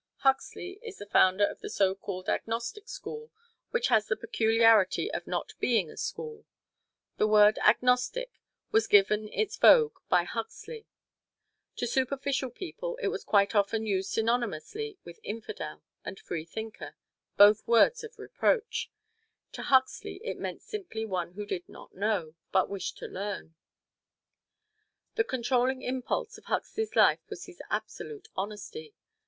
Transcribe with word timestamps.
Huxley 0.21 0.79
is 0.81 0.97
the 0.97 1.05
founder 1.05 1.45
of 1.45 1.59
the 1.59 1.69
so 1.69 1.93
called 1.93 2.27
Agnostic 2.27 2.89
School, 2.89 3.29
which 3.69 3.89
has 3.89 4.07
the 4.07 4.17
peculiarity 4.17 5.13
of 5.13 5.27
not 5.27 5.53
being 5.59 5.91
a 5.91 5.95
school. 5.95 6.43
The 7.17 7.27
word 7.27 7.59
"agnostic" 7.59 8.31
was 8.71 8.87
given 8.87 9.27
its 9.31 9.57
vogue 9.57 9.99
by 10.09 10.23
Huxley. 10.23 10.87
To 11.75 11.85
superficial 11.85 12.49
people 12.49 12.95
it 12.99 13.09
was 13.09 13.23
quite 13.23 13.53
often 13.53 13.85
used 13.85 14.11
synonymously 14.11 14.97
with 15.03 15.19
"infidel" 15.21 15.83
and 16.03 16.19
"freethinker," 16.19 16.95
both 17.37 17.67
words 17.67 18.03
of 18.03 18.17
reproach. 18.17 18.89
To 19.51 19.61
Huxley 19.61 20.15
it 20.23 20.39
meant 20.39 20.63
simply 20.63 21.05
one 21.05 21.33
who 21.33 21.45
did 21.45 21.69
not 21.69 21.93
know, 21.93 22.33
but 22.51 22.71
wished 22.71 22.97
to 22.97 23.05
learn. 23.05 23.53
The 25.13 25.23
controlling 25.23 25.83
impulse 25.83 26.39
of 26.39 26.45
Huxley's 26.45 26.95
life 26.95 27.19
was 27.29 27.45
his 27.45 27.61
absolute 27.69 28.29
honesty. 28.35 28.95